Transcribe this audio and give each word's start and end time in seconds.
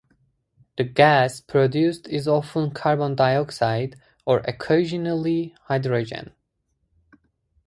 The 0.77 0.83
gas 0.83 1.41
produced 1.41 2.07
is 2.07 2.27
often 2.27 2.71
carbon 2.71 3.13
dioxide, 3.13 4.01
or 4.25 4.39
occasionally 4.47 5.53
hydrogen. 5.65 6.31